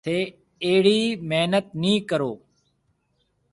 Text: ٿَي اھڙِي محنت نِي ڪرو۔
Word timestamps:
ٿَي 0.05 0.17
اھڙِي 0.65 0.99
محنت 1.29 1.65
نِي 1.81 1.93
ڪرو۔ 2.09 2.31